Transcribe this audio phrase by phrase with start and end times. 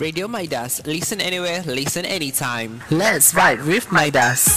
[0.00, 0.80] Radio Midas.
[0.86, 2.82] Listen anywhere, listen anytime.
[2.90, 4.56] Let's ride with Midas.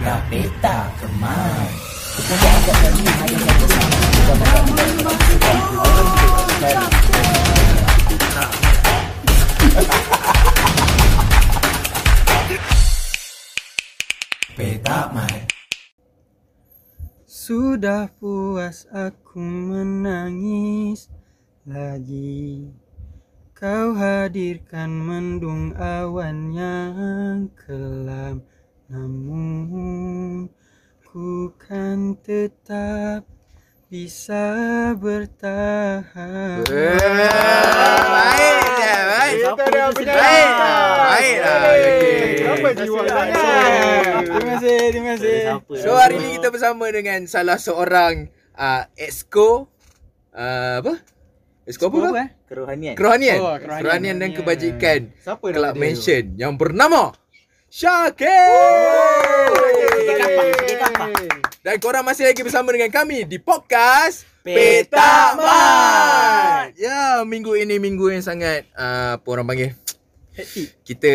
[0.00, 1.72] Gapeta Kemang.
[2.24, 4.48] Menjaga kami hanya satu sama.
[8.08, 8.44] Kita
[14.56, 15.57] Peta Mike.
[17.48, 21.08] Sudah puas aku menangis
[21.64, 22.68] lagi.
[23.56, 28.44] Kau hadirkan mendung awan yang kelam.
[28.92, 30.52] Namun
[31.00, 33.24] ku kan tetap
[33.88, 34.44] bisa
[35.00, 39.40] bertahan Baik dia, baik.
[39.40, 40.52] Kita dah punya Baik.
[41.08, 41.60] Baik lah.
[42.52, 43.32] Apa jiwa sangat?
[44.28, 48.28] Terima kasih, terima kasih So hari ni kita bersama dengan salah seorang
[48.60, 49.72] uh, exco
[50.36, 51.00] uh, apa?
[51.64, 52.28] Exco apa?
[52.28, 52.28] Eh?
[52.44, 52.92] Kerohanian.
[52.92, 53.40] Kerohanian.
[53.40, 53.80] Oh, kerohanian.
[53.80, 54.16] kerohanian.
[54.20, 55.00] dan kebajikan.
[55.16, 55.80] Siapa Club dia?
[55.80, 57.16] Mansion yang bernama
[57.72, 58.28] Syakir.
[61.68, 66.72] Dan korang masih lagi bersama dengan kami di podcast Petak Mat.
[66.80, 69.76] Ya, minggu ini minggu yang sangat uh, apa orang panggil
[70.80, 71.12] kita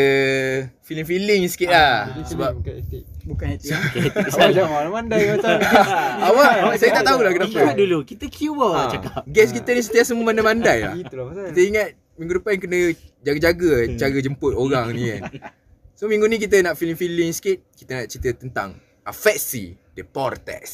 [0.86, 3.04] feeling-feeling sikit lah sebab Bukan etik.
[3.26, 3.74] Bukan itu
[4.38, 5.58] Awak jangan mandai macam
[6.30, 7.74] awak saya tak tahulah Ingat kenapa.
[7.74, 7.98] dulu.
[8.06, 9.22] Kita cuba Ha, cakap.
[9.26, 10.94] guest kita ni sentiasa memandai-mandai lah.
[10.94, 11.44] Itulah pasal.
[11.50, 12.78] Kita ingat minggu depan kena
[13.26, 15.22] jaga-jaga cara jemput orang ni kan.
[15.98, 20.70] So minggu ni kita nak feeling-feeling sikit, kita nak cerita tentang afeksi deportes.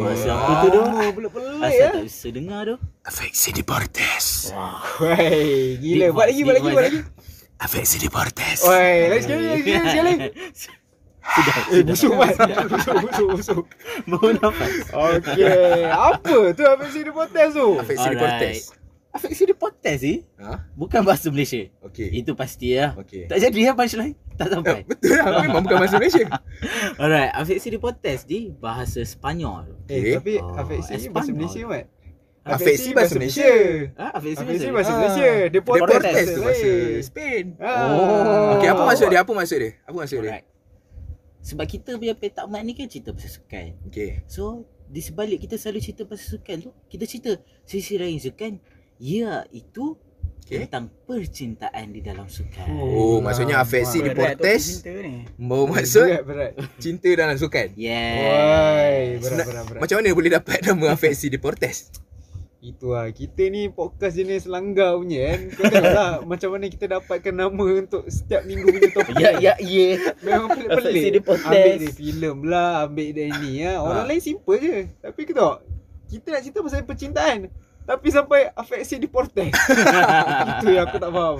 [0.00, 0.80] Masa apa tu tu?
[0.80, 1.88] Oh, pelik-pelik Asal ya.
[1.92, 2.76] tak bisa dengar tu.
[3.02, 4.52] Afeksi deportes.
[5.00, 6.04] Woi, gila.
[6.04, 7.00] Deep Buat lagi, buat lagi, buat lagi.
[7.56, 8.58] Afeksi deportes.
[8.62, 10.12] Woi, lagi sekali, lagi sekali.
[11.24, 12.36] Sudah, Eh, busuk mat.
[12.68, 13.64] Busuk, busuk, busuk.
[14.04, 14.72] Baru nafas.
[14.92, 15.88] Okey.
[15.88, 16.64] Apa tu
[17.00, 17.66] di potes tu?
[17.80, 18.58] Afeksi deportes.
[19.14, 20.26] Afeksi dia potes ni.
[20.42, 20.68] Ha?
[20.74, 21.64] Bukan bahasa Malaysia.
[21.80, 22.12] Okey.
[22.12, 22.92] Itu pasti lah.
[22.98, 23.30] Okey.
[23.30, 24.18] Tak jadi ya punchline.
[24.34, 24.80] Tak Eh, sampai.
[24.82, 26.26] betul lah, memang bukan bahasa Malaysia.
[27.00, 29.78] Alright, afeksi dia potes ni bahasa Spanyol.
[29.84, 29.94] Okey.
[29.94, 31.30] Eh, tapi Oh, afeksi ni bahasa.
[31.30, 31.84] Malaysia mat.
[32.44, 33.50] Afeksi bahasa Malaysia.
[33.94, 34.68] Ah, afeksi Malaysia.
[34.68, 34.96] bahasa Ah.
[34.98, 35.30] Malaysia.
[35.48, 36.70] Deportes Deportes tu bahasa.
[37.00, 37.44] Spain.
[37.56, 37.88] Ah.
[37.88, 38.54] Oh.
[38.54, 39.20] Okey, apa maksud dia?
[39.20, 39.72] Apa maksud dia?
[39.80, 40.28] Apa maksud dia?
[40.28, 40.46] Alright.
[41.40, 43.66] Sebab kita punya petak mat ni kan cerita pasal sukan.
[43.86, 44.24] Okey.
[44.26, 48.60] So di sebalik kita selalu cerita pasal sukan tu Kita cerita sisi lain sukan
[48.96, 49.96] Ya itu
[50.44, 50.60] Okey.
[50.62, 54.04] tentang percintaan di dalam sukan Oh, maksudnya afeksi
[55.34, 56.50] membawa maksud Berat, berat.
[56.76, 57.72] cinta dalam sukan.
[57.72, 57.84] Woi,
[59.10, 59.80] Yes berat, berat, berat.
[59.80, 61.88] Macam mana boleh dapat nama afeksi deportes?
[62.60, 63.08] Itu lah.
[63.08, 65.40] Kita ni podcast jenis langgar punya kan.
[65.50, 69.14] Kau tengok lah macam mana kita dapatkan nama untuk setiap minggu punya topik.
[69.14, 69.88] Ya ya ya
[70.20, 71.24] Memang pelik-pelik.
[71.24, 73.76] Ambil dia filem lah, ambil dia ni ya.
[73.78, 74.08] Orang Ha.
[74.08, 74.76] lain simple je.
[74.98, 75.56] Tapi kita tengok,
[76.06, 77.38] kita nak cerita pasal percintaan.
[77.84, 79.52] Tapi sampai afeksi deportes.
[80.58, 81.38] Itu yang aku tak faham.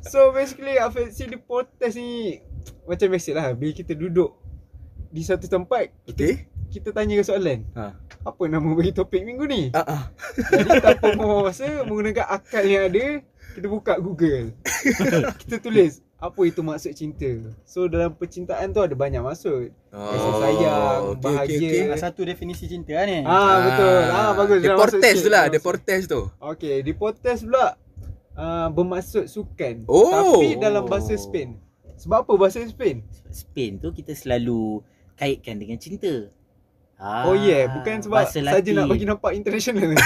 [0.00, 2.40] So basically afeksi deportes ni
[2.88, 3.46] macam biasa lah.
[3.52, 4.32] Bila kita duduk
[5.12, 6.34] di satu tempat, kita, Okey.
[6.72, 7.68] kita tanya soalan.
[7.76, 7.92] Ha.
[8.24, 9.62] Apa nama bagi topik minggu ni?
[9.76, 10.08] Ah.
[10.52, 13.20] Jadi tanpa masa menggunakan akal yang ada,
[13.52, 14.56] kita buka Google.
[15.44, 17.30] kita tulis apa itu maksud cinta.
[17.62, 19.70] So dalam percintaan tu ada banyak maksud.
[19.94, 21.46] Kasih sayang, okey, bahagia.
[21.46, 21.82] okey, okey.
[21.86, 23.98] Salah satu definisi cinta lah ni Ah betul.
[24.10, 24.58] Ah bagus.
[24.58, 26.20] Dah masuk Deportes tu lah, deportes tu.
[26.42, 27.78] Okey, deportes pula
[28.34, 29.86] uh, bermaksud sukan.
[29.86, 30.42] Oh.
[30.42, 31.54] Tapi dalam bahasa Spain.
[31.98, 33.06] Sebab apa bahasa Spain?
[33.30, 34.82] Spain tu kita selalu
[35.14, 36.30] kaitkan dengan cinta
[36.98, 39.94] ah, oh yeah, bukan sebab saja nak bagi nampak international.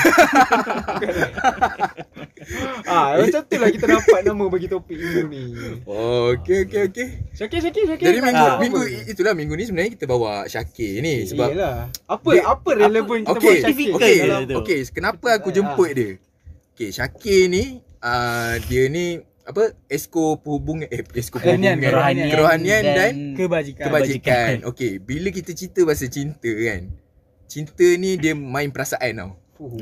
[2.85, 5.43] Ah, macam tu lah kita dapat nama bagi topik minggu ni.
[5.87, 7.09] Oh, okey okey okey.
[7.33, 8.05] Syakir, Syakir, Syakir.
[8.05, 9.09] Jadi minggu Ah, minggu apa?
[9.09, 11.87] itulah minggu ni sebenarnya kita bawa Syakir ni sebab Yelah.
[12.05, 14.17] Apa Dia- apa relevan kita Okey, buat Syakir okey,
[14.59, 14.79] okey.
[14.91, 16.19] Kenapa aku jemput dia?
[16.75, 17.65] Okey, Syakir ni
[18.01, 19.75] uh, dia ni apa?
[19.91, 24.55] Esko perhubungan eh esko Kerohanian, perhubungan, kerohanian kerohanian dan Kebajikan kebajikan.
[24.71, 26.83] Okey, bila kita cerita pasal cinta kan.
[27.51, 29.31] Cinta ni dia main perasaan tau.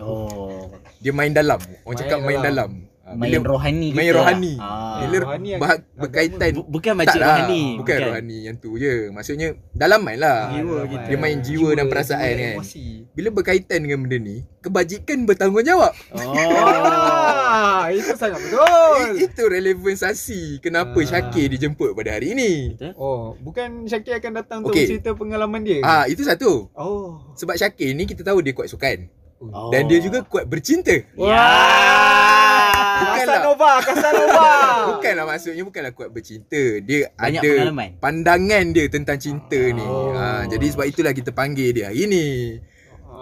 [0.03, 0.69] Oh
[1.01, 1.57] Dia main dalam.
[1.57, 2.90] Orang Main cakap main dalam.
[3.11, 4.55] Ah, Main bila- rohani main kita rohani.
[4.55, 4.63] lah.
[4.63, 4.99] ah.
[5.03, 9.11] Bila rohani bah- berkaitan Bu- Bukan makcik lah, rohani Bukan rohani yang tu je.
[9.11, 10.55] Maksudnya dalam main lah.
[10.55, 11.05] Jiwa kita.
[11.05, 12.55] Dia main jiwa dan perasaan jiwa kan.
[12.57, 12.87] Emosi.
[13.11, 15.91] Bila berkaitan dengan benda ni, kebajikan bertanggungjawab.
[15.91, 18.63] Oh itu sangat betul.
[19.11, 21.03] I- Itu relevansasi kenapa Ah.
[21.05, 22.79] Syakir dijemput pada hari ini.
[22.95, 24.87] Oh, bukan Syakir akan datang untuk Okey.
[24.89, 25.83] cerita pengalaman dia.
[25.83, 26.71] Ah, itu satu.
[26.73, 27.19] Oh.
[27.35, 29.11] Sebab Syakir ni kita tahu dia kuat sukan.
[29.43, 29.69] Oh.
[29.69, 30.93] Dan dia juga kuat bercinta.
[30.93, 32.70] Ya Bukanlah.
[33.01, 34.49] Casanova, Casanova.
[34.95, 36.63] Bukanlah maksudnya bukanlah kuat bercinta.
[36.81, 37.89] Dia Banyak ada pengalaman.
[37.99, 39.83] pandangan dia tentang cinta ni.
[39.83, 40.13] Oh.
[40.13, 42.27] Ha, jadi sebab itulah kita panggil dia hari ni.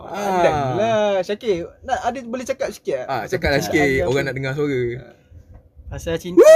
[0.08, 4.52] Pandang lah Syakir nak, Ada boleh cakap sikit Ah, cakaplah percintaan sikit orang nak dengar
[4.56, 4.82] suara.
[5.88, 6.40] Pasal cinta.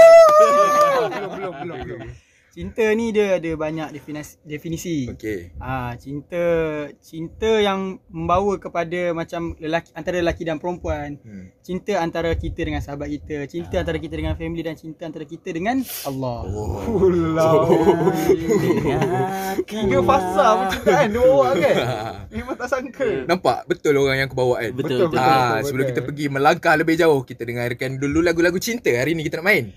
[1.12, 2.00] belum, belum, belum, belum.
[2.52, 4.36] Cinta ni dia ada banyak definisi.
[4.44, 5.08] definisi.
[5.08, 5.56] Okey.
[5.56, 6.44] Ah, cinta
[7.00, 11.16] cinta yang membawa kepada macam lelaki antara lelaki dan perempuan.
[11.24, 11.48] Hmm.
[11.64, 15.48] Cinta antara kita dengan sahabat kita, cinta antara kita dengan family dan cinta antara kita
[15.48, 16.44] dengan Allah.
[16.44, 16.84] Oh.
[16.84, 17.72] Pulau
[19.64, 21.74] Tiga fasa percintaan dia bawa kan
[22.36, 24.72] Memang tak sangka Nampak betul orang yang aku bawa kan.
[24.76, 25.16] Betul, betul.
[25.16, 25.96] Ah, betul, sebelum betul.
[25.96, 29.72] kita pergi melangkah lebih jauh, kita dengarkan dulu lagu-lagu cinta hari ni kita nak main.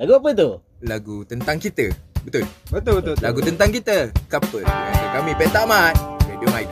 [0.00, 0.48] Lagu apa tu?
[0.80, 1.92] Lagu tentang kita.
[2.24, 2.48] Betul.
[2.72, 3.20] Betul betul, betul.
[3.20, 4.08] Lagu tentang kita.
[4.32, 4.64] Couple.
[4.64, 5.92] Dengan kami Petak Mat.
[6.24, 6.69] Radio Maidas.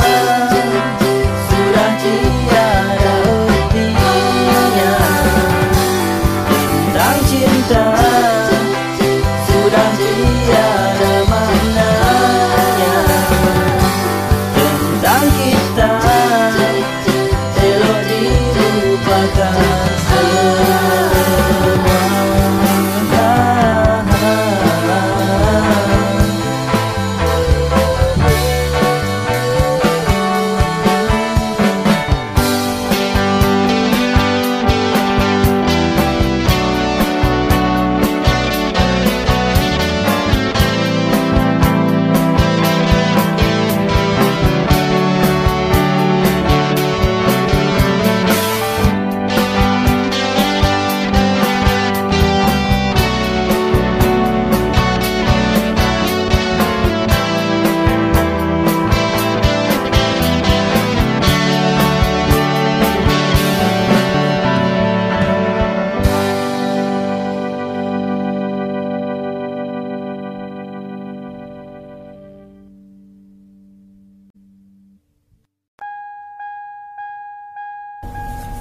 [0.00, 0.23] Semua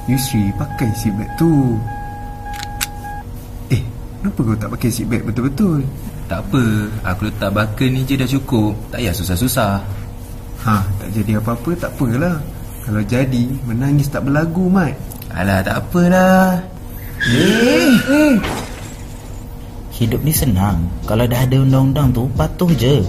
[0.07, 1.79] Yusri pakai seatbelt tu
[3.71, 3.81] Eh
[4.19, 5.79] Kenapa kau tak pakai seatbelt betul-betul
[6.27, 6.63] Tak apa,
[7.07, 8.73] aku letak bakal ni je dah cukup.
[8.89, 9.73] Tak payah susah-susah.
[10.63, 12.39] Ha tak jadi apa-apa tak apalah
[12.87, 14.95] Kalau jadi menangis tak berlagu Mat
[15.33, 16.61] Alah, tak apalah.
[17.25, 18.37] Eh,
[19.97, 20.85] Hidup ni senang.
[21.09, 23.01] Kalau dah ada undang-undang tu, patuh je.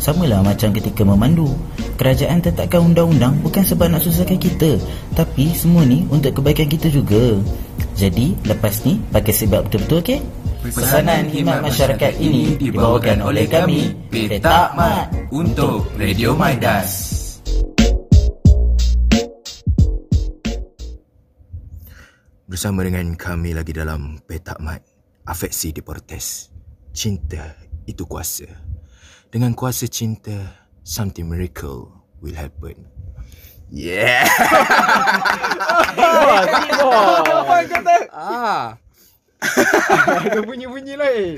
[0.00, 1.52] Samalah macam ketika memandu.
[1.96, 4.76] Kerajaan tetapkan undang-undang bukan sebab nak susahkan kita.
[5.16, 7.40] Tapi semua ni untuk kebaikan kita juga.
[7.96, 10.20] Jadi, lepas ni, pakai sebab betul-betul, okey?
[10.60, 15.08] Pesanan khidmat masyarakat ini dibawakan oleh kami, Petak Mat.
[15.32, 17.16] Untuk Radio Maidas.
[22.46, 24.78] Bersama dengan kami lagi dalam Petak Mat
[25.26, 26.46] Afeksi Deportes
[26.94, 27.58] Cinta
[27.90, 28.46] itu kuasa
[29.28, 31.90] Dengan kuasa cinta Something miracle
[32.22, 32.86] will happen
[33.74, 34.22] Yeah
[37.26, 37.96] Apa kata?
[38.14, 38.78] Ah
[40.26, 41.36] Ada bunyi-bunyi lain.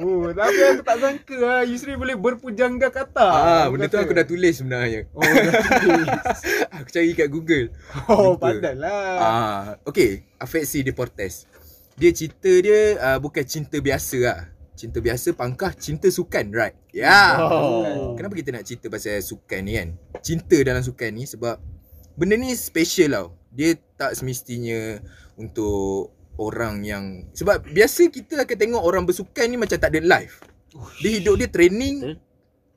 [0.00, 3.28] Oh, tapi aku tak sangka lah Yusri boleh berpujangga kata.
[3.30, 4.04] Ah, Aku benda tu kata.
[4.08, 5.06] aku dah tulis sebenarnya.
[5.12, 6.08] Oh, dah tulis.
[6.80, 7.68] Aku cari kat Google.
[8.10, 8.50] Oh, Lupa.
[8.50, 9.16] pandai lah.
[9.20, 10.24] Ah, okay.
[10.40, 11.46] Afeksi Deportes.
[11.94, 14.38] Dia cerita dia uh, bukan cinta biasa lah.
[14.74, 16.74] Cinta biasa pangkah cinta sukan, right?
[16.90, 17.06] Ya.
[17.06, 17.30] Yeah.
[17.38, 18.14] Oh.
[18.18, 19.88] Kenapa kita nak cerita pasal sukan ni kan?
[20.18, 21.62] Cinta dalam sukan ni sebab
[22.14, 23.26] benda ni special tau.
[23.54, 24.98] Dia tak semestinya
[25.38, 30.42] untuk orang yang sebab biasa kita akan tengok orang bersukan ni macam tak ada life.
[30.98, 32.18] Dia hidup dia training,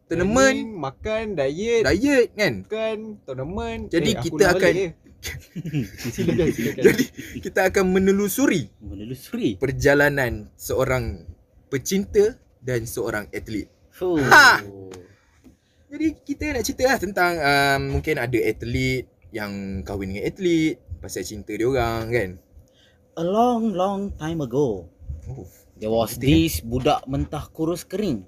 [0.06, 2.54] tournament, Training, makan, diet, diet kan.
[2.62, 3.82] makan, tournament.
[3.90, 4.92] Jadi aku kita akan- eh.
[6.14, 6.84] silakan, silakan.
[6.86, 7.04] Jadi
[7.42, 9.58] kita akan menelusuri Menelusuri.
[9.58, 11.26] perjalanan seorang
[11.68, 13.68] pecinta dan seorang atlet.
[13.92, 14.20] Fuh.
[14.20, 14.62] Ha!
[15.88, 21.24] Jadi kita nak cerita lah tentang um, mungkin ada atlet yang kahwin dengan atlet pasal
[21.24, 22.30] cinta dia orang kan.
[23.18, 24.86] A long long time ago,
[25.28, 25.44] Oh.
[25.76, 28.24] there was this budak mentah kurus kering.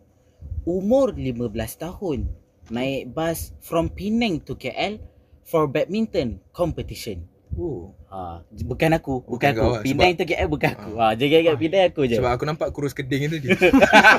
[0.68, 2.28] Umur 15 tahun.
[2.70, 5.02] Naik bas from Penang to KL
[5.42, 7.26] for badminton competition.
[7.54, 7.92] Oh.
[8.10, 9.74] Ha, bukan aku, bukan, Bukan kau aku.
[9.78, 10.92] lah, Penang sebab- to KL bukan aku.
[10.98, 12.16] Ha, jaga kat Penang aku je.
[12.18, 13.54] Sebab aku nampak kurus keding tu dia.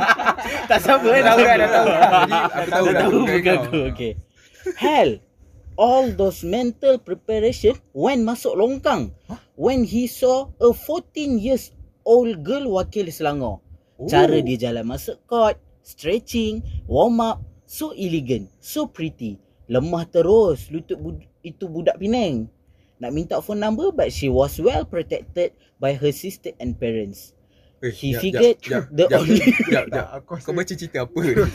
[0.71, 2.03] tak sama eh, tahu kan, dah tahu kan.
[2.11, 3.63] Jadi aku tahu dah tahu bukan bukan kau.
[3.65, 3.79] aku.
[3.91, 4.13] Okay.
[4.77, 5.11] Hell,
[5.75, 9.11] all those mental preparation when masuk longkang.
[9.55, 11.73] When he saw a 14 years
[12.03, 13.61] old girl wakil Selangor.
[13.97, 14.09] Oh.
[14.09, 19.37] Cara dia jalan masuk court, stretching, warm up, so elegant, so pretty.
[19.67, 22.49] Lemah terus lutut bud- itu budak Penang.
[23.01, 27.33] Nak minta phone number but she was well protected by her sister and parents.
[27.81, 30.07] Eh, He jap, figured jap, the jap, only- jap, jap.
[30.21, 31.17] aku rasa Kau baca cerita apa?
[31.17, 31.49] Kau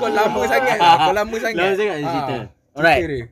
[0.00, 0.96] Kau lama sangat lah.
[0.98, 1.60] Kau lama sangat.
[1.60, 2.36] Lama sangat dia Ah, cerita.
[2.40, 3.02] cerita Alright.
[3.04, 3.26] dia.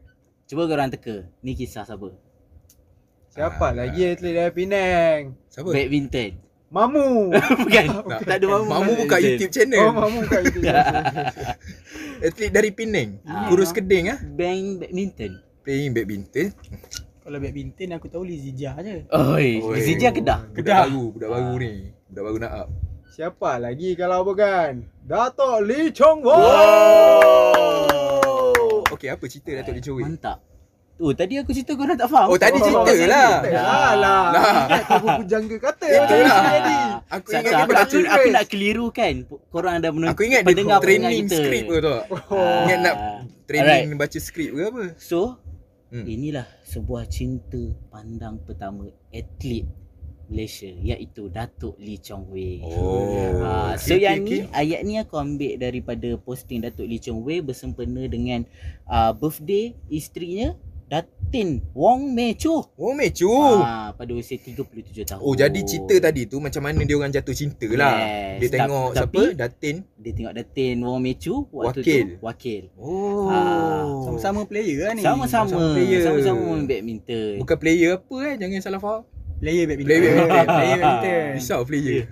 [0.45, 1.17] Cuba korang teka.
[1.41, 2.13] Ni kisah siapa?
[3.33, 3.73] Siapa Ah.
[3.73, 5.21] lagi atlet dari Penang?
[5.49, 5.73] Siapa?
[5.73, 6.33] Badminton.
[6.69, 7.33] Mamu.
[7.65, 7.85] Bukan.
[8.05, 8.21] Tak.
[8.21, 8.65] tak ada mamu.
[8.69, 9.17] Mamu buka.
[9.17, 9.81] YouTube channel.
[9.83, 10.61] Oh, Mamu kat itu.
[12.21, 13.17] Atlet dari Penang.
[13.25, 13.49] Ah.
[13.49, 14.21] Kurus keding ah.
[14.23, 15.41] Bang badminton.
[15.63, 16.51] Playing badminton.
[17.23, 19.07] Kalau badminton aku tahu Lizija je.
[19.07, 19.79] Oi, Oi.
[19.79, 20.43] Zija Kedah.
[20.51, 21.73] Budak baru, budak baru ni.
[22.11, 22.69] Budak baru nak up.
[23.07, 26.35] Siapa lagi kalau bukan Datuk Lee Chong Won.
[26.35, 27.87] Oh.
[28.91, 30.05] Okey, apa cerita Datuk Lee Chong Wei?
[30.09, 30.39] Mantap.
[30.93, 32.27] Tu tadi aku cerita korang tak faham.
[32.27, 33.43] Oh, tadi cerita Oh, lah.
[33.43, 34.25] Lah lah.
[34.31, 34.55] Lah.
[34.67, 36.45] Ingat kau berpujangga kata Itu macam lah.
[36.45, 36.77] tadi.
[37.13, 39.15] Aku ingat dia aku, baca aku, aku nak keliru kan
[39.49, 41.97] korang dah menonton Aku ingat dia training skrip ke tu.
[42.31, 42.63] Oh.
[42.65, 43.19] Ingat nak Ah.
[43.45, 44.01] training Alright.
[44.01, 44.83] baca skrip ke apa?
[44.97, 45.37] So,
[45.93, 46.09] Hmm.
[46.09, 47.61] inilah sebuah cinta
[47.93, 49.69] pandang pertama atlet
[50.33, 52.65] Malaysia iaitu Datuk Lee Chong Wei.
[52.65, 53.45] Oh.
[53.45, 57.21] Ah, so Okey, yang okey, ni ayat ni aku ambil daripada posting Datuk Lee Chong
[57.21, 58.49] Wei bersempena dengan
[58.89, 60.57] uh, birthday isterinya
[60.93, 62.53] Datin Wong Mei Chu.
[62.77, 63.25] Oh, Mecu.
[63.65, 65.25] Ah, pada usia 37 tahun.
[65.25, 67.97] Oh, jadi cerita tadi tu macam mana dia orang jatuh cinta lah.
[67.97, 69.41] Yes, Dia tengok tapi- siapa?
[69.41, 69.77] Datin.
[69.97, 72.05] Dia tengok Datin Wong Mei Chu waktu Wakil.
[72.05, 72.63] tu wakil.
[72.77, 73.25] Oh.
[73.25, 75.01] Ah, Sama-sama player lah ni.
[75.01, 76.01] Sama-sama Sama-sama player.
[76.05, 77.33] sama-sama main badminton.
[77.41, 79.03] Bukan player apa eh, jangan salah faham.
[79.41, 79.89] Player badminton.
[79.89, 80.45] Player badminton.
[80.61, 81.25] player badminton.
[81.41, 82.03] Risau player.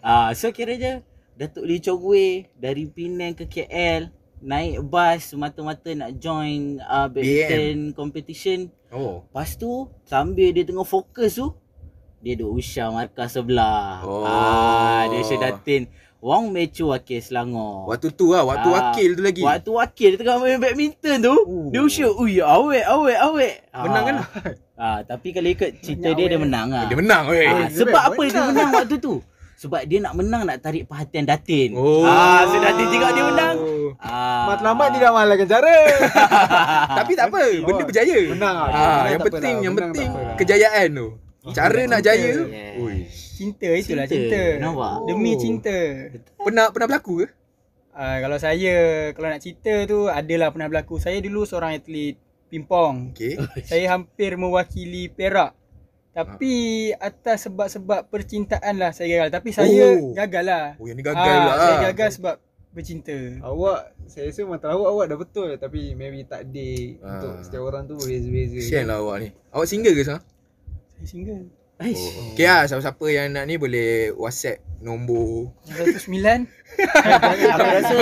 [0.00, 0.92] Ah, so kira je
[1.36, 4.08] Datuk Lee Chong Wei dari Penang ke KL
[4.44, 8.68] naik bas semata-mata nak join uh, badminton competition.
[8.92, 9.24] Oh.
[9.24, 11.56] Lepas tu sambil dia tengah fokus tu
[12.20, 14.04] dia duk usah markah sebelah.
[14.04, 14.24] Oh.
[14.24, 15.88] Ah, dia usah datin
[16.24, 17.84] Wong Mechu wakil Selangor.
[17.84, 19.44] Waktu tu lah, waktu Ah, wakil tu lagi.
[19.44, 21.68] Waktu wakil dia tengah main badminton tu, Oh.
[21.68, 23.54] dia usah, ui awet awet awet.
[23.76, 24.16] Menang kan?
[24.72, 26.48] Ah, tapi kalau ikut cerita dia dia awet.
[26.48, 26.88] menang ah.
[26.88, 27.44] Dia menang weh.
[27.44, 28.16] Ah, dia sebab menang.
[28.16, 29.14] apa dia menang waktu tu?
[29.54, 31.72] Sebab dia nak menang nak tarik perhatian Datin.
[31.72, 32.02] Oh.
[32.02, 33.56] Ah, so Datin tengok dia menang.
[33.96, 34.50] Ah.
[34.50, 35.76] Matlamat tidak malahkan cara.
[36.98, 37.86] Tapi tak apa, benda Oh.
[37.86, 38.18] berjaya.
[38.28, 38.66] Menang ah.
[38.66, 41.08] Ah, Menang yang penting, yang Menang penting kejayaan tu.
[41.50, 42.32] Cara nak jaya.
[42.40, 42.74] Yes.
[42.76, 42.96] Ui.
[43.34, 44.32] Cinta itulah Cinta.
[44.32, 44.42] cinta.
[44.58, 44.94] Nampak?
[45.04, 45.38] Demi Oh.
[45.38, 45.76] cinta.
[46.38, 47.26] Pernah pernah berlaku ke?
[47.94, 48.74] Uh, kalau saya
[49.12, 50.98] kalau nak cerita tu adalah pernah berlaku.
[50.98, 52.18] Saya dulu seorang atlet
[52.48, 53.12] pingpong.
[53.12, 53.38] Okey.
[53.62, 55.54] Saya hampir mewakili Perak.
[56.14, 56.54] Tapi
[56.94, 59.30] atas sebab-sebab percintaan lah saya gagal.
[59.32, 60.14] Tapi saya Oh.
[60.14, 60.64] gagal lah.
[60.76, 61.56] Oh, yang ni gagal Ah, lah.
[61.58, 62.34] Saya gagal sebab
[62.70, 63.14] bercinta.
[63.40, 67.18] Awak saya rasa mata awak awak dah betul tapi maybe takdir Ah.
[67.18, 68.56] untuk setiap orang tu berbeza-beza.
[68.56, 69.28] Kesian lah awak ni.
[69.50, 70.24] Awak single ke sekarang?
[70.94, 71.44] Saya single.
[71.74, 71.98] Aish.
[71.98, 72.30] Oh.
[72.32, 75.50] Okay lah, siapa-siapa yang nak ni boleh WhatsApp nombor.
[75.66, 77.96] 109 Aku rasa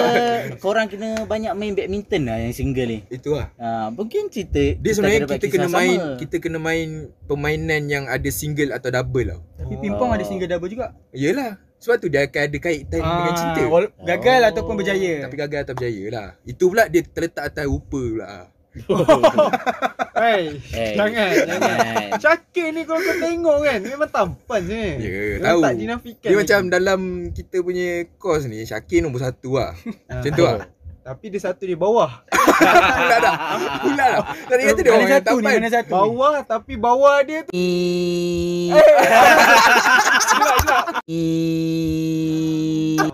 [0.59, 2.99] korang kena banyak main badminton lah yang single ni.
[3.09, 3.53] Itu lah.
[3.57, 6.17] Ha, mungkin cerita Dia sebenarnya dapat kita kena main sama.
[6.19, 6.89] kita kena main
[7.27, 9.41] permainan yang ada single atau double tau.
[9.59, 11.59] Tapi pingpong ada single double juga Yelah.
[11.83, 13.61] Sebab tu dia akan ada kaitan dengan cinta.
[14.07, 14.51] Gagal Oh.
[14.55, 16.29] ataupun berjaya Tapi gagal atau berjaya lah.
[16.47, 18.52] Itu pula dia terletak atas rupa pula.
[20.23, 22.09] Hai, Eh, jangan, jangan.
[22.17, 24.85] Syakir ni kalau kau tengok kan, memang tampan je.
[24.97, 25.61] Ya, Memang tahu.
[25.61, 26.29] Tak dinafikan.
[26.31, 27.01] Dia macam dalam
[27.37, 29.77] kita punya course ni Syakir nombor satu lah.
[30.09, 30.21] Ah.
[30.21, 30.57] Macam tu lah.
[31.03, 32.23] Tapi dia satu di bawah.
[32.31, 33.35] Pula dah.
[33.83, 34.23] Pula dah.
[34.47, 37.51] Tadi kata dia orang yang satu ni mana satu Bawah tapi bawah dia tu.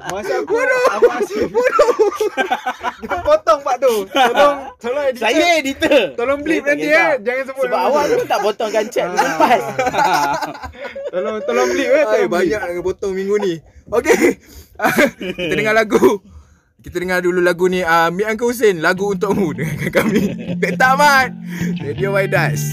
[0.09, 0.55] Masa aku
[0.93, 1.49] Abang Asyik
[3.01, 6.13] Kita potong part tu Tolong Tolong editor Saya editor.
[6.13, 8.17] Tolong blip nanti eh Jangan sebut Sebab awak tu.
[8.29, 9.63] tak potongkan chat tu lepas.
[11.17, 13.55] Tolong Tolong blip eh banyak nak potong minggu ni.
[13.89, 14.37] Okey.
[15.49, 16.21] kita dengar lagu.
[16.89, 19.53] Kita dengar dulu lagu ni uh, Mi Uncle Hussein Lagu untukmu.
[19.61, 20.57] Dengarkan kami.
[20.57, 21.37] Tak tamat
[21.85, 22.65] Radio Waidas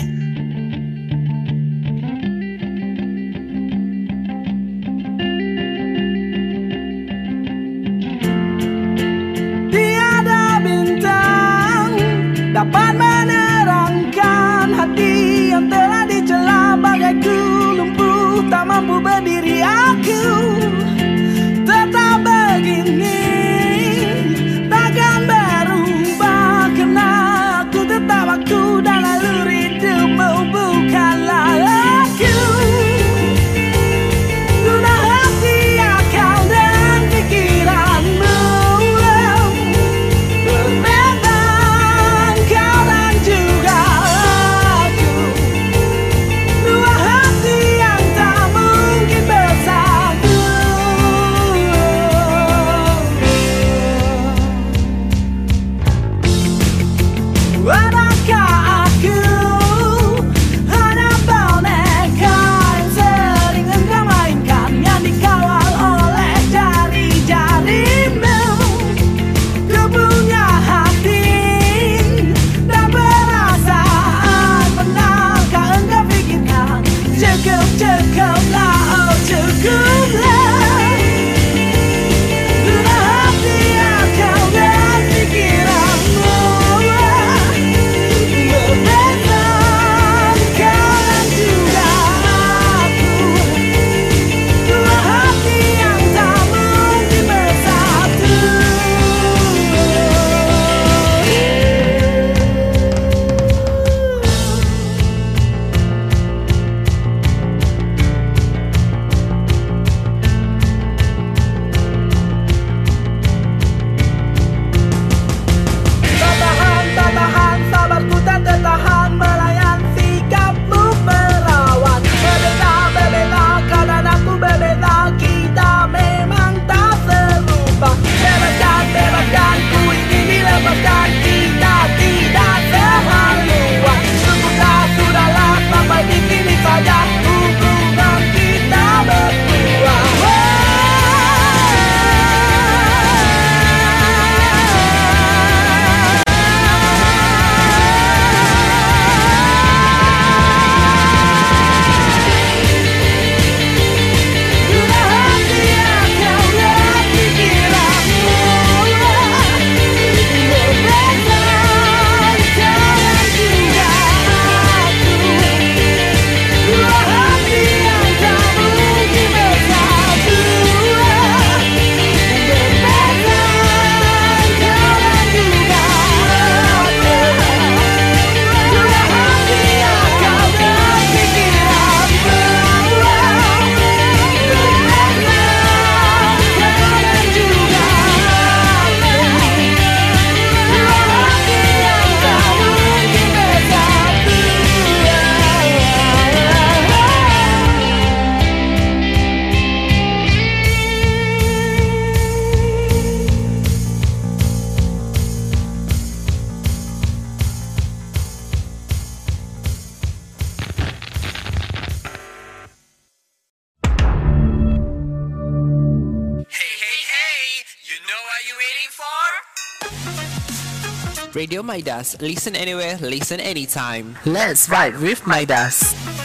[221.35, 222.15] Radio Midas.
[222.21, 224.17] Listen anywhere, listen anytime.
[224.25, 226.24] Let's vibe with Midas.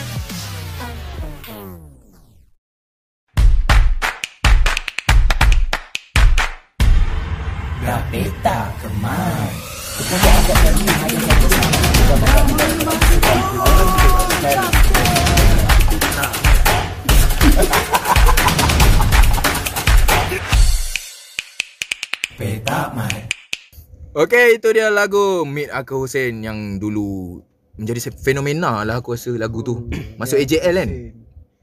[24.20, 27.40] Okay, itu dia lagu Meet Aka Hussein yang dulu
[27.80, 29.88] menjadi fenomena lah aku rasa lagu tu.
[30.20, 30.90] Masuk AJL kan?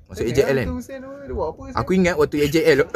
[0.10, 0.68] Masuk AJL kan?
[0.74, 1.14] Hussein apa?
[1.78, 2.88] Aku ingat waktu AJL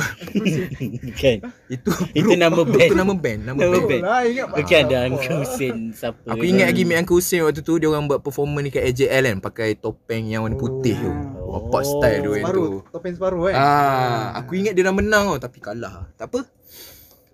[1.22, 1.38] Kan
[1.78, 2.90] itu Itu nama band.
[2.90, 3.86] Itu nama band, nama Nama band.
[3.86, 4.02] band.
[4.02, 7.78] lah ingat Bukan ada Uncle Hussein Siapa Aku ingat lagi Meet Uncle Hussein waktu tu
[7.78, 11.12] dia orang buat performance dekat AJL kan pakai topeng yang warna putih tu.
[11.38, 11.70] Oh.
[11.70, 12.42] Bapak style dia yang tu.
[12.50, 16.10] Separuh Topeng separuh kan Ah, aku ingat dia dah menang tau tapi kalah.
[16.18, 16.50] Tak apa.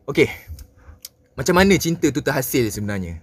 [0.04, 0.28] Okay.
[1.38, 3.22] Macam mana cinta tu terhasil sebenarnya?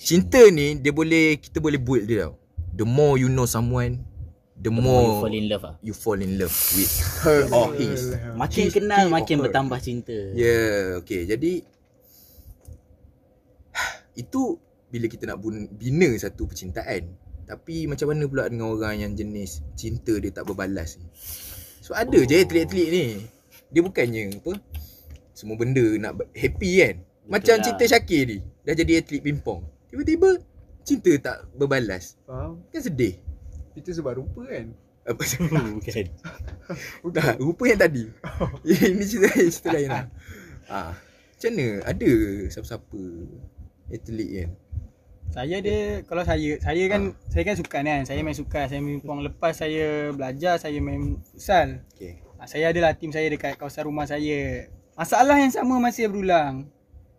[0.00, 2.40] Cinta ni dia boleh kita boleh build dia tau.
[2.72, 4.00] The more you know someone,
[4.56, 5.74] the You more fall in love ah.
[5.84, 8.16] you fall in love with her or his.
[8.32, 9.44] Makin His, kenal makin her.
[9.48, 11.28] bertambah cinta yeah, okay.
[11.28, 11.68] Jadi
[14.16, 14.56] itu
[14.88, 15.40] bila kita nak
[15.76, 17.12] bina satu percintaan.
[17.44, 21.04] Tapi macam mana pula dengan orang yang jenis cinta dia tak berbalas ni?
[21.84, 22.24] So ada oh.
[22.24, 23.04] je atlet-atlet ni.
[23.68, 24.56] Dia bukannya apa?
[25.40, 26.96] Semua benda nak happy kan?
[27.24, 27.64] Macam lah.
[27.64, 28.38] cinta Syakir ni.
[28.60, 29.64] Dah jadi atlet pingpong.
[29.88, 30.36] Tiba-tiba
[30.84, 32.20] cinta tak berbalas.
[32.28, 33.16] Faham Kan sedih.
[33.72, 34.76] Itu sebab rupa kan
[35.08, 35.22] Apa
[35.80, 36.04] Bukan
[37.16, 38.04] Dah, rupa yang tadi.
[38.68, 40.04] Ini cerita cerita lain lah.
[40.68, 41.66] Ah, macam mana?
[41.88, 42.12] Ada
[42.52, 43.00] siapa-siapa
[43.88, 44.50] atlet kan?
[45.30, 48.02] Saya dia kalau saya saya kan saya kan sukan kan.
[48.04, 51.80] Saya main sukan, saya main pingpong lepas saya belajar saya main futsal.
[51.96, 52.20] Okay.
[52.36, 54.68] Ha, saya adalah tim saya dekat kawasan rumah saya.
[54.98, 56.68] Masalah yang sama masih berulang.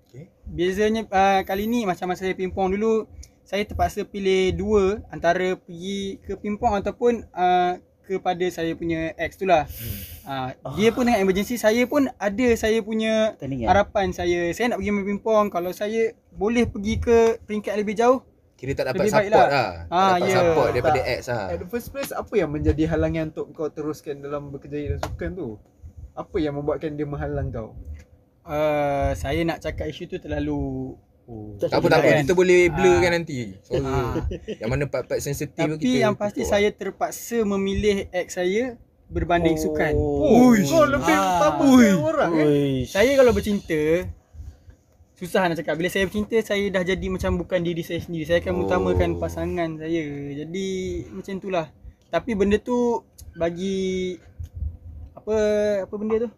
[0.07, 0.27] Okay.
[0.45, 3.07] Bezanya uh, kali ni macam masa saya pingpong dulu
[3.41, 9.47] saya terpaksa pilih dua antara pergi ke pingpong ataupun uh, kepada saya punya ex tu
[9.47, 9.67] lah.
[9.67, 9.99] Hmm.
[10.21, 13.67] Uh, dia pun dengan emergency saya pun ada saya punya Tandingan.
[13.71, 14.51] harapan saya.
[14.55, 18.21] Saya nak pergi main pingpong kalau saya boleh pergi ke peringkat lebih jauh
[18.61, 19.49] Kira tak dapat Lebih baik support lah.
[19.49, 19.71] lah.
[19.89, 20.37] Ah, tak dapat ya.
[20.37, 21.13] support daripada Tak.
[21.17, 21.45] ex lah.
[21.49, 25.29] At the first place Apa yang menjadi halangan Untuk kau teruskan Dalam berkejaya dan sukan
[25.33, 25.47] tu
[26.13, 27.71] Apa yang membuatkan dia menghalang kau
[28.43, 30.93] uh, saya nak cakap isu tu terlalu
[31.23, 32.19] oh, Tak apa tak apa kan?
[32.25, 32.99] kita boleh blur Ah.
[32.99, 33.39] kan nanti.
[33.61, 33.85] Suara.
[33.85, 34.13] Ah.
[34.59, 38.75] yang mana part-part sensitif Tapi yang pasti saya terpaksa memilih ex saya
[39.07, 39.61] berbanding oh.
[39.61, 39.93] sukan.
[39.95, 41.27] Oh, kau lebih Ah.
[41.37, 42.47] utama ke orang eh
[42.81, 42.91] Uish.
[42.91, 43.81] Saya kalau bercinta
[45.13, 45.77] susah nak cakap.
[45.77, 48.25] Bila saya bercinta saya dah jadi macam bukan diri saya sendiri.
[48.25, 48.61] Saya akan Oh.
[48.65, 50.03] utamakan pasangan saya.
[50.33, 50.67] Jadi
[51.07, 51.67] macam itulah.
[52.09, 54.17] Tapi benda tu bagi
[55.31, 55.39] apa
[55.87, 56.29] apa benda tu?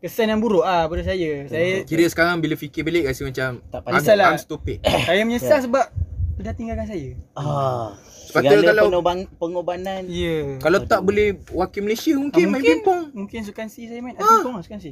[0.00, 1.44] Kesan yang buruk ah pada saya.
[1.46, 4.26] Saya Kira sekarang bila fikir balik rasa macam Tak I'm, pandai lah.
[4.32, 4.82] I'm stupid.
[5.06, 5.84] saya menyesal sebab
[6.32, 7.08] dia dah tinggalkan saya.
[7.36, 7.92] Ah,
[8.26, 10.26] Sepatutnya segala kalau- pengoban, pengobanan Ya.
[10.26, 10.46] Yeah.
[10.58, 12.74] Kalau tak boleh wakil Malaysia mungkin, Ah, main mungkin.
[12.80, 13.02] pingpong.
[13.14, 14.16] Mungkin sukan si saya main.
[14.16, 14.90] Ada pingpong lah sukan si.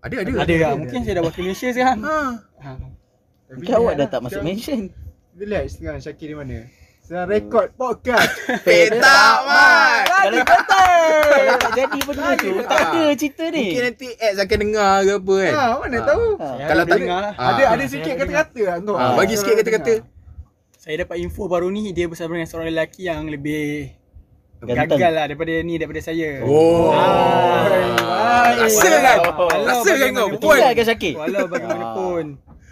[0.00, 0.30] Ada ada.
[0.42, 0.70] Ada lah.
[0.74, 1.98] Mungkin saya dah wakil Malaysia sekarang.
[2.02, 2.18] Ha.
[2.58, 2.70] Ha.
[3.48, 4.92] Tapi Kau awak dah tak masuk mention
[5.32, 6.68] Kita lihat sekarang Syakir di mana
[7.08, 8.28] Sekarang rekod podcast
[8.68, 10.04] Petak mat.
[10.04, 10.44] Kalau
[11.64, 15.34] tak jadi benda tu Tak ada cerita ni Mungkin nanti ex akan dengar ke apa
[15.40, 15.52] kan.
[15.56, 16.54] Ha, mana tahu Ah.
[16.68, 17.32] Kalau tak dengar ada lah.
[17.32, 17.48] Ah.
[17.48, 19.94] Ada ada Saya sikit kata-kata lah kau Ah, bagi sikit kata-kata.
[20.76, 23.96] Saya dapat info baru ni dia bersama dengan seorang lelaki yang lebih
[24.58, 25.00] Ganteng.
[25.00, 26.44] gagal lah daripada ni daripada saya.
[26.44, 26.92] Oh.
[26.92, 29.18] Ah, Rasa kan?
[29.64, 30.28] Rasa kan kau?
[30.36, 31.16] Betul lah ke Syakir?
[31.16, 32.24] Walau bagaimanapun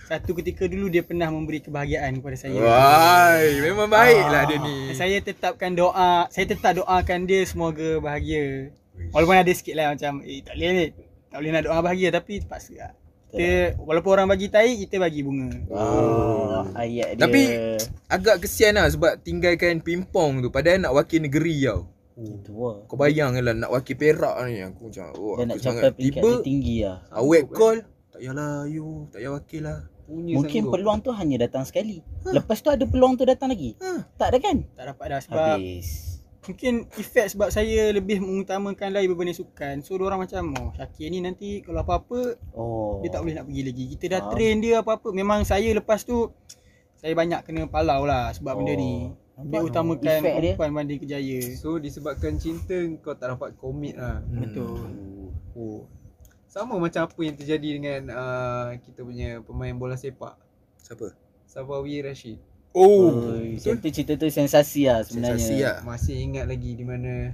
[0.06, 2.54] satu ketika dulu dia pernah memberi kebahagiaan kepada saya.
[2.62, 4.94] Wai, memang baiklah dia ni.
[4.94, 8.70] Saya tetapkan doa, saya tetap doakan dia semoga bahagia.
[9.10, 10.86] Walaupun ada sikit lah macam eh tak boleh ni.
[11.26, 12.92] Tak boleh nak doa bahagia tapi terpaksa lah.
[13.26, 15.50] Kita, walaupun orang bagi tai, kita bagi bunga.
[15.68, 17.42] Oh, ayat dia Tapi
[18.06, 21.90] agak kesian lah sebab tinggalkan pingpong tu padahal nak wakil negeri tau.
[22.16, 25.82] Lah Kau bayang lah nak wakil Perak ni aku macam oh, Dia aku nak sangat
[25.84, 27.76] capai peringkat tiba tinggi lah awet call
[28.16, 29.78] tak payahlah you tak payah wakil lah.
[30.06, 30.72] Punya Mungkin sanggup.
[30.78, 34.06] peluang tu hanya datang sekali Lepas tu ada peluang tu datang lagi Ha.
[34.14, 34.56] Tak ada kan?
[34.72, 36.16] Tak dapat dah sebab Habis
[36.46, 39.82] mungkin efek sebab saya lebih mengutamakan lain berbanding sukan.
[39.82, 43.62] So orang macam oh Syakir ni nanti kalau apa-apa Oh dia tak boleh nak pergi
[43.66, 43.84] lagi.
[43.92, 44.32] Kita dah Faham.
[44.32, 45.08] train dia apa-apa.
[45.10, 46.30] Memang saya lepas tu
[46.96, 49.10] saya banyak kena palau lah sebab benda ni.
[49.36, 49.68] Dia Nampak?
[49.68, 50.32] utamakan dia.
[50.32, 51.40] perempuan banding kejaya.
[51.58, 54.80] So disebabkan cinta kau tak dapat commit lah Betul.
[55.52, 55.84] Oh
[56.46, 60.38] Sama macam apa yang terjadi dengan uh, kita punya pemain bola sepak
[60.78, 61.12] Siapa?
[61.46, 62.38] Sabawi Rashid
[62.76, 65.78] Oh, Oi, Macam tu cerita tu sensasi lah sebenarnya Sensasi lah.
[65.80, 67.32] Masih ingat lagi di mana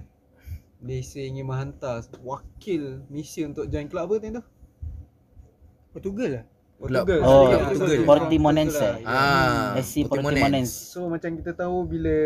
[0.78, 4.42] Malaysia ingin menghantar wakil Malaysia untuk join kelab apa tu?
[5.94, 6.44] Portugal lah.
[6.78, 7.18] Portugal.
[7.22, 7.74] Oh, Sorry, Portugal.
[7.78, 8.06] Portugal.
[8.06, 8.78] Portimonense.
[8.78, 8.94] Lah.
[9.06, 9.94] Ah, SC.
[10.06, 12.16] Portimonense So macam kita tahu bila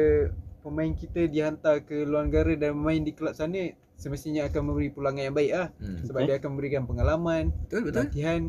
[0.64, 5.22] pemain kita dihantar ke luar negara dan main di kelab sana semestinya akan memberi pulangan
[5.22, 6.02] yang baik lah Hmm.
[6.02, 8.02] sebab dia akan memberikan pengalaman, Betul betul.
[8.02, 8.40] latihan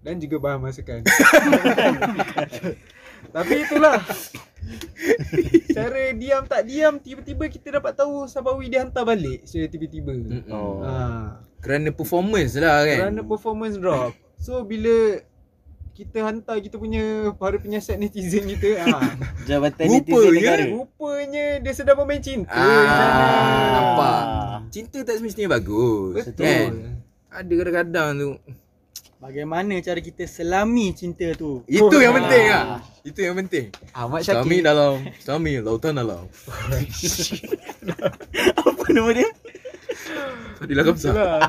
[0.00, 1.00] dan juga bahan masakan.
[3.32, 4.00] Tapi itulah.
[5.68, 10.12] Cara diam tak diam tiba-tiba kita dapat tahu Sabawi dia hantar balik secara tiba-tiba.
[10.48, 10.80] Oh.
[10.82, 11.38] Ha.
[11.60, 12.96] Kerana performance lah kan.
[13.04, 14.12] Kerana performance drop.
[14.36, 15.20] So bila
[15.92, 19.16] kita hantar kita punya para penyiasat netizen kita ha,
[19.48, 20.64] Jabatan Rupa netizen negara.
[20.68, 24.15] rupanya dia sedang bermain cinta Ah, nampak.
[24.76, 26.20] Cinta tak semestinya bagus.
[26.22, 26.44] Betul.
[26.44, 26.72] Kan?
[27.32, 28.30] Ada kadang-kadang tu.
[29.16, 31.64] Bagaimana cara kita selami cinta tu?
[31.64, 32.16] Itu yang Ah.
[32.20, 32.64] penting lah.
[33.00, 33.72] Itu yang penting.
[33.90, 34.62] Ahmad Selami Syakir.
[34.62, 36.28] dalam, selami lautan dalam.
[38.60, 39.28] Apa nama dia?
[40.56, 41.12] Fadilah Kamsah.
[41.12, 41.40] Itulah.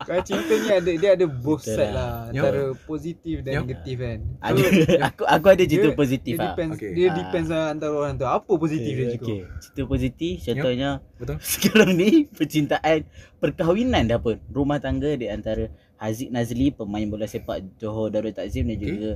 [0.00, 2.08] Kalau cinta ni ada dia ada both Betul side lah.
[2.24, 2.32] lah.
[2.32, 4.18] Antara positif dan negatif kan.
[4.40, 4.60] Ada
[5.08, 6.46] aku aku ada cerita Dia- positif Dia ah.
[6.48, 6.92] depends, Okay.
[6.92, 7.14] dia Ah.
[7.14, 8.24] depends lah antara orang tu.
[8.24, 9.24] Apa positif dia juga.
[9.26, 11.36] Okey, cerita positif contohnya Betul.
[11.52, 12.98] sekarang ni percintaan
[13.36, 18.64] perkahwinan dah pun rumah tangga di antara Haziq Nazli pemain bola sepak Johor Darul Takzim
[18.64, 19.12] dan juga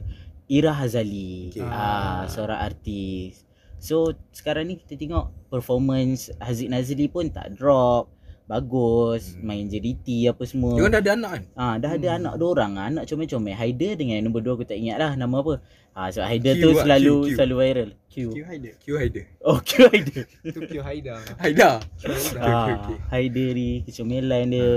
[0.47, 1.63] Ira Hazali Okey.
[1.63, 3.49] ah seorang artis.
[3.79, 8.13] So sekarang ni kita tengok performance Haziq Nazli pun tak drop
[8.45, 9.47] bagus Hmm.
[9.47, 10.75] main JDT apa semua.
[10.77, 11.43] Dia dah ada anak kan?
[11.55, 12.19] Ah dah ada Hmm.
[12.19, 13.55] anak dua orang ah, anak comel-comel.
[13.55, 15.55] Haider dengan yang nombor dua aku tak ingat lah nama apa.
[15.93, 17.35] Ah sebab Haider Q tu selalu Q, Q.
[17.37, 17.91] selalu viral.
[18.07, 18.15] Q.
[18.29, 18.73] Q Haider.
[18.77, 19.25] Q Haider.
[19.41, 20.25] Oh Q Haider.
[20.43, 21.15] Itu Kyo Haida.
[21.43, 21.71] Haida.
[22.39, 22.97] ah, okey.
[23.09, 24.71] Haider ni kecomelan dia.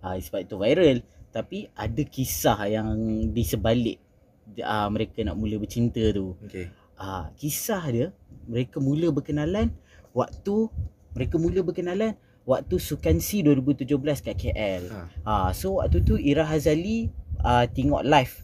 [0.00, 0.98] Ah sebab itu viral.
[1.30, 2.88] Tapi ada kisah yang
[3.30, 3.98] di sebalik
[4.60, 6.34] ah, mereka nak mula bercinta tu.
[6.42, 6.72] Okay.
[6.96, 8.06] Ah kisah dia
[8.44, 9.70] mereka mula berkenalan
[10.10, 10.66] waktu
[11.12, 12.18] mereka mula berkenalan
[12.50, 13.86] waktu Sukan C 2017
[14.20, 14.82] kat KL.
[14.90, 15.00] Ha.
[15.22, 17.06] Ah so waktu tu Ira Hazali
[17.38, 18.34] ah tengok live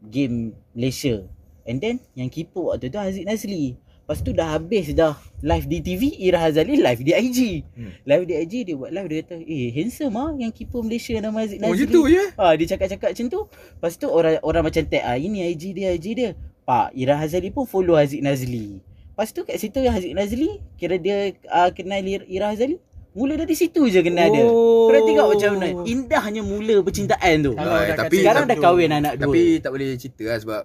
[0.00, 1.26] game Malaysia.
[1.66, 3.74] And then yang keeper waktu tu Haziq Nazli.
[3.76, 5.12] Lepas tu dah habis dah
[5.44, 7.38] live di TV, Ira Hazali live di IG.
[7.76, 7.92] Hmm.
[8.08, 11.44] Live di IG dia buat live dia kata, "Eh, handsome ah yang keeper Malaysia nama
[11.44, 12.22] Haziq Oh, Nazli." macam tu je?
[12.40, 13.40] Ah dia cakap-cakap macam tu.
[13.52, 16.30] Lepas tu orang orang macam tag ah ini IG dia IG dia.
[16.64, 18.80] Pak Ira Hazali pun follow Haziq Nazli.
[19.12, 22.80] Lepas tu kat situ Haziq Nazli kira dia uh, kenal Ir- Ira Hazali.
[23.18, 24.46] Mula dari situ je kenal dia.
[24.46, 24.86] Oh.
[24.88, 27.52] Kau tengok macam mana indahnya mula percintaan tu.
[27.52, 29.26] Kalau Ah, dah tapi- Sekarang dah kahwin anak dua.
[29.26, 30.60] Tapi tak boleh cerita lah sebab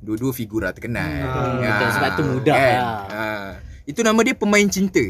[0.00, 1.06] dua-dua figura terkenal.
[1.06, 1.88] Hmm, betul.
[1.94, 2.82] Sebab tu mudah lah.
[3.06, 3.24] Ha.
[3.84, 5.04] Itu nama dia pemain cinta.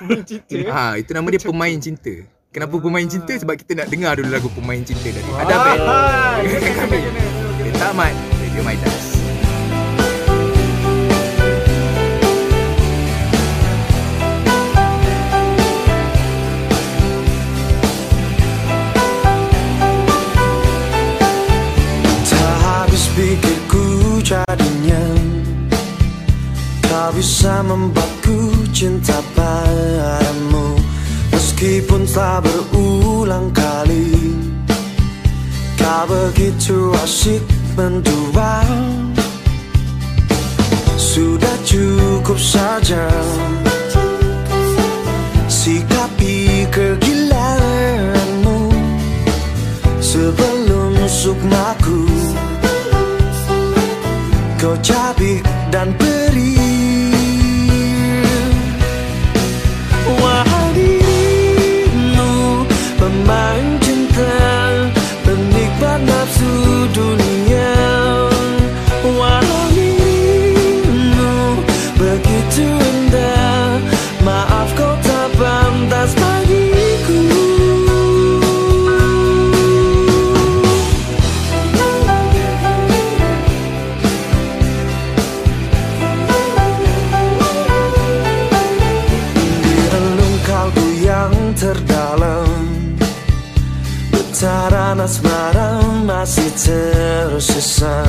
[0.00, 0.56] Main cinta.
[0.68, 2.14] Ha, itu nama dia pemain cinta.
[2.48, 3.32] Kenapa pemain cinta?
[3.32, 5.30] Sebab kita nak dengar dulu lagu pemain cinta tadi.
[5.30, 5.70] Ah, Ada apa?
[6.42, 6.98] kena, Kami.
[6.98, 7.22] kena, kena.
[7.60, 9.07] Dia tamat Radio Maidas.
[23.18, 25.02] Pikirku jadinya.
[26.86, 28.38] Kau bisa membuatku
[28.72, 30.78] cinta padamu
[31.34, 34.38] Meskipun telah berulang kali.
[35.74, 37.42] Kau begitu asyik
[37.74, 38.62] mendua
[40.94, 43.10] Sudah cukup saja.
[45.50, 48.70] Sikapi kegilaanmu.
[49.98, 51.77] Sebelum sukmaku
[54.82, 56.17] Cabik dan perih
[91.58, 92.46] terdalam.
[94.14, 98.06] Getaran asmara masih tersisa.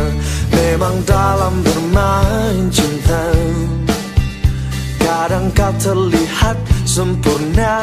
[0.53, 3.25] Memang dalam bermain cinta.
[5.01, 7.81] Kadang kau terlihat sempurna.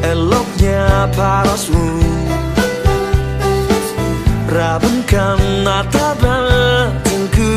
[0.00, 1.88] Eloknya parasmu.
[4.48, 7.54] Rabunkan mata batinku.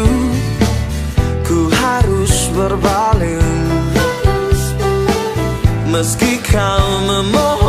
[1.48, 3.43] Ku harus berpaling
[5.94, 7.63] Meski kau memohon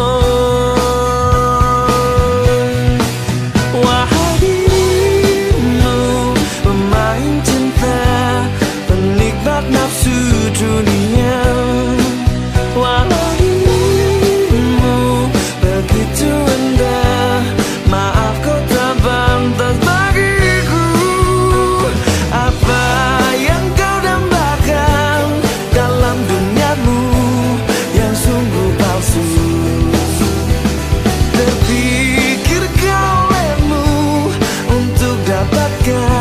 [35.85, 36.14] sky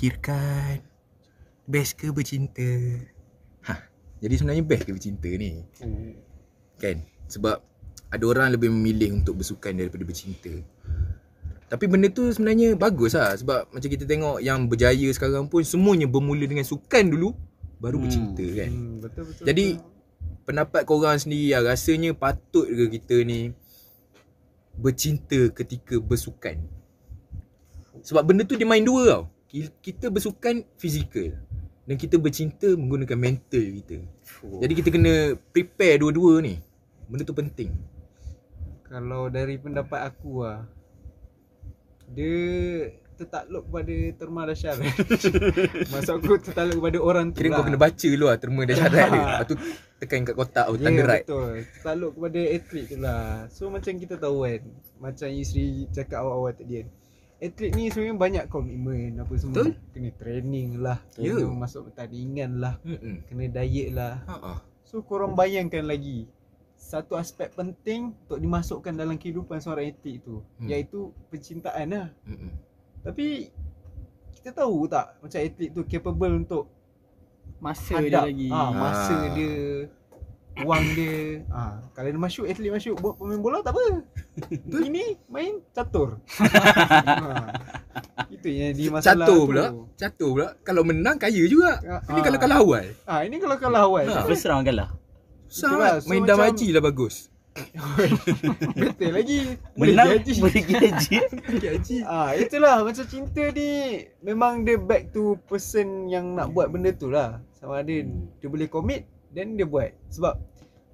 [0.00, 0.80] fikirkan
[1.68, 2.64] Best ke bercinta?
[3.68, 3.76] Ha
[4.24, 5.60] Jadi sebenarnya best ke bercinta ni?
[6.80, 7.04] Kan?
[7.28, 7.60] Sebab
[8.08, 10.50] Ada orang lebih memilih untuk bersukan daripada bercinta.
[11.70, 13.36] Tapi benda tu sebenarnya bagus lah.
[13.38, 17.36] Sebab macam kita tengok yang berjaya sekarang pun Semuanya bermula dengan sukan dulu
[17.76, 18.04] Baru Hmm.
[18.08, 18.70] bercinta kan?
[18.72, 19.44] Hmm, betul betul.
[19.46, 19.66] Jadi
[20.48, 23.52] pendapat korang sendiri lah Rasanya patut ke kita ni
[24.74, 26.56] Bercinta ketika bersukan?
[28.00, 31.34] Sebab benda tu dia main dua tau Kita bersukan fizikal
[31.82, 33.98] Dan kita bercinta menggunakan mental kita.
[34.62, 36.54] Jadi kita kena prepare dua-dua ni.
[37.10, 37.74] Benda tu penting.
[38.86, 40.66] Kalau dari pendapat aku lah
[42.10, 42.34] Dia
[43.14, 44.94] tertakluk kepada terma dan syarat
[45.94, 47.56] Maksud aku tertakluk kepada orang tu Kira lah.
[47.62, 49.54] kau kena baca dulu lah terma dan syarat dia Lepas tu
[50.02, 51.22] tekan kat kotak oh, tanda Ya right.
[51.22, 51.52] betul.
[51.70, 53.26] Tertakluk kepada atlet tu lah.
[53.54, 54.60] So macam kita tahu kan
[54.98, 56.86] Macam Yusri cakap awal-awal tadi kan
[57.40, 59.72] Atlet ni sebenarnya banyak komitmen apa semua Betul.
[59.90, 61.32] Kena training lah Ya.
[61.34, 63.24] Kena masuk pertandingan lah Mm-mm.
[63.24, 64.60] Kena diet lah Ha-ha.
[64.82, 66.28] So korang bayangkan lagi
[66.74, 70.68] Satu aspek penting Untuk dimasukkan dalam kehidupan seorang atlet tu hmm.
[70.68, 72.52] Iaitu percintaan lah Mm-mm.
[73.02, 73.48] Tapi
[74.32, 76.68] Kita tahu tak Macam atlet tu capable untuk
[77.56, 78.48] Masa hadap dia lagi.
[78.48, 79.22] ha, Masa Ah.
[79.32, 79.54] dia
[80.60, 84.04] Wang dia ha, Kalau dia masuk Atlet masuk Buat pemain bola tak apa
[84.80, 87.52] Ini main catur ha,
[88.26, 89.46] Itu yang di masalah Catur tu.
[89.46, 92.24] pula Catur pula Kalau menang kaya juga Ah, Ini ah.
[92.24, 94.24] kalau kalah awal ha, Ini kalau kalah awal Ha.
[94.24, 94.90] First round kalah.
[95.46, 97.26] Itulah, lah so Main dam macam- haji lah bagus
[98.72, 101.16] Betul lagi Menang boleh gaji.
[101.58, 103.70] Haji Ah itulah macam cinta ni
[104.20, 107.42] memang dia back to person yang nak buat benda tu lah.
[107.52, 109.90] Sama ada dia boleh commit dan dia buat.
[110.08, 110.38] Sebab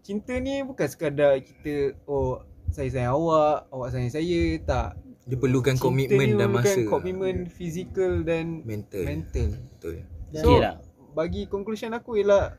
[0.01, 4.99] cinta ni bukan sekadar kita oh saya sayang awak, awak sayang saya, tak.
[5.27, 9.59] Dia perlukan Cinta komitmen dan masa komitmen fizikal dan Mental mental.
[9.59, 10.75] Betul So Okey lah.
[11.19, 12.55] bagi conclusion aku ialah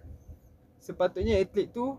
[0.83, 1.95] sepatutnya atlet tu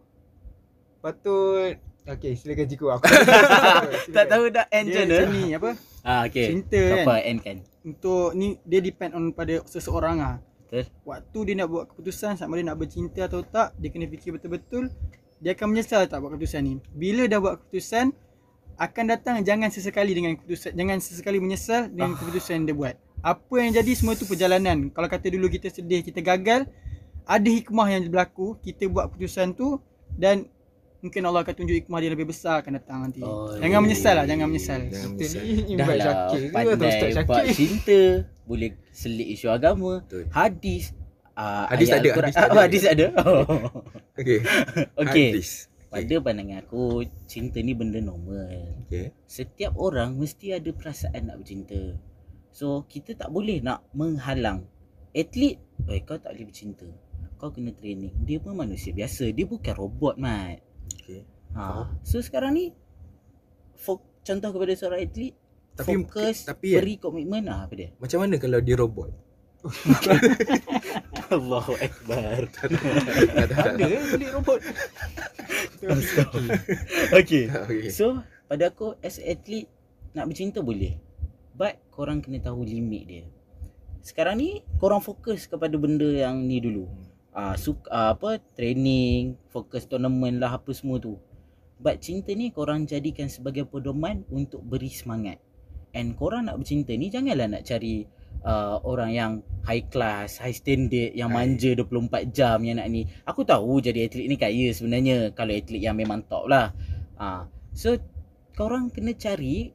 [1.00, 3.04] patut Okay, silakan Jiku aku.
[4.16, 5.70] Tak tahu dah end Dia je macam ni apa?
[6.00, 6.46] Ah okey.
[6.56, 7.04] Cinta kan.
[7.04, 7.56] Apa end kan?
[7.84, 10.36] Untuk ni dia depend on pada seseorang ah.
[10.68, 10.88] Betul.
[11.04, 14.88] Waktu dia nak buat keputusan sama dia nak bercinta atau tak, dia kena fikir betul-betul
[15.38, 16.74] dia akan menyesal tak buat keputusan ni.
[16.90, 18.10] Bila dah buat keputusan
[18.78, 22.94] akan datang jangan sesekali dengan keputusan jangan sesekali menyesal dengan keputusan yang dia buat.
[23.22, 24.90] Apa yang jadi semua tu perjalanan.
[24.94, 26.70] Kalau kata dulu kita sedih, kita gagal,
[27.26, 29.82] ada hikmah yang berlaku, kita buat keputusan tu
[30.14, 30.46] dan
[30.98, 33.22] mungkin Allah akan tunjuk hikmah dia lebih besar akan datang nanti.
[33.22, 34.80] Oh, jangan menyesal lah, jangan menyesal.
[34.90, 35.42] Jangan menyesal
[35.78, 36.14] Dah lah
[36.50, 36.74] pandai
[37.22, 38.00] buat cinta
[38.48, 40.26] Boleh selit isu agama Betul.
[40.34, 40.90] Hadis
[41.38, 42.50] uh, Hadis tak ada, hadis tak ada.
[42.50, 43.06] Oh, hadis ada.
[43.22, 43.44] Oh.
[44.12, 44.38] Okay
[44.98, 45.28] Okey.
[45.32, 45.50] Hadis.
[45.88, 46.82] Pada pandangan aku
[47.24, 48.82] Cinta ni benda normal.
[48.84, 51.96] Okay Setiap orang mesti ada perasaan nak bercinta.
[52.50, 54.66] So kita tak boleh nak menghalang
[55.10, 56.84] Atlet Eh kau tak boleh bercinta.
[57.38, 58.18] Kau kena training.
[58.20, 59.30] Dia pun manusia biasa.
[59.30, 60.58] Dia bukan robot mat.
[60.92, 61.22] Okay
[61.54, 61.86] ha.
[62.02, 62.74] So sekarang ni
[63.74, 65.32] fo- Contoh kepada seorang atlet
[65.72, 67.46] Tapi- Fokus tapi kan- Beri komitmen.
[67.46, 67.88] Ah, Apa dia?
[67.96, 69.08] Macam mana kalau dia robot
[71.34, 72.46] Allahu Akbar
[73.34, 74.60] Ada eh atlet robot.
[77.10, 79.68] Okay Okay So pada aku as athlete
[80.16, 80.96] nak bercinta boleh.
[81.58, 83.24] But korang kena tahu limit dia.
[84.00, 86.86] Sekarang ni korang fokus kepada benda yang ni dulu.
[87.34, 91.18] Ah uh, suka uh, apa training, fokus tournament lah apa semua tu.
[91.78, 95.38] But cinta ni korang jadikan sebagai pedoman untuk beri semangat.
[95.92, 98.06] And korang nak bercinta ni janganlah nak cari
[98.44, 99.32] uh, orang yang
[99.68, 103.04] high class, high standard, yang manja 24 jam yang nak ni.
[103.28, 106.72] Aku tahu jadi atlet ni kaya sebenarnya kalau atlet yang memang top lah.
[107.18, 107.42] Ah, uh,
[107.74, 107.98] so
[108.54, 109.70] korang kena cari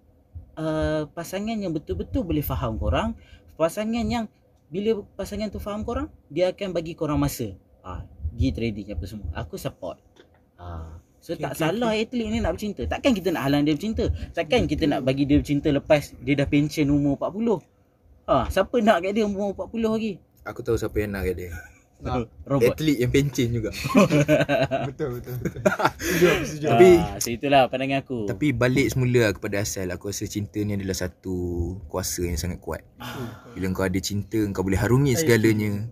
[0.58, 3.16] uh, pasangan yang betul-betul boleh faham korang,
[3.56, 4.26] pasangan yang
[4.74, 7.54] bila pasangan tu faham korang, dia akan bagi korang masa.
[7.86, 8.02] Ah,
[8.34, 9.30] pergi trading apa semua.
[9.38, 10.02] Aku support.
[10.58, 12.82] Ah, so Okay, tak okay, salah atlet ni nak bercinta.
[12.90, 14.10] Takkan kita nak halang dia bercinta.
[14.34, 17.73] Takkan kita nak bagi dia bercinta lepas dia dah pension umur 40.
[18.24, 20.14] Ah, siapa nak kat dia umur 40 lagi?
[20.44, 21.52] Aku tahu siapa yang nak kat dia.
[22.44, 22.76] Robot.
[22.76, 23.72] Atlet yang pencen juga
[24.92, 25.62] Betul betul betul.
[25.96, 26.66] Setuju aku setuju.
[26.68, 28.28] Tapi- ah, so itulah pandangan aku.
[28.28, 31.36] Tapi balik semula kepada asal Aku rasa cinta ni adalah satu
[31.88, 32.84] kuasa yang sangat kuat
[33.56, 35.88] Bila kau ada cinta Kau boleh harungi segalanya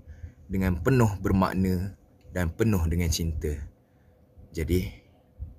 [0.52, 1.96] Dengan penuh bermakna
[2.36, 3.56] Dan penuh dengan cinta
[4.52, 4.92] Jadi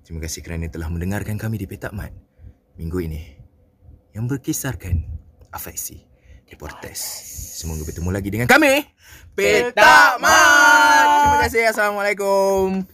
[0.05, 2.13] Terima kasih kerana telah mendengarkan kami di Petak Mat
[2.77, 3.25] Minggu ini
[4.13, 5.01] Yang berkisarkan
[5.49, 6.12] Afeksi
[6.53, 7.01] Deportes.
[7.57, 8.85] Semoga bertemu lagi dengan kami.
[9.33, 11.05] Petak Mat.
[11.09, 11.63] Terima kasih.
[11.73, 12.85] Assalamualaikum.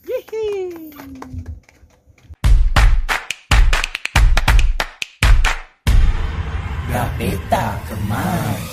[6.89, 8.65] Dah peta kemas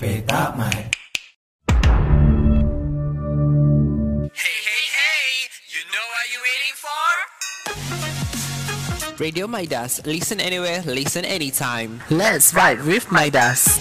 [0.00, 1.03] Peta mat
[9.18, 10.04] Radio Midas.
[10.04, 12.02] Listen anywhere, listen anytime.
[12.10, 13.78] Let's vibe with Midas.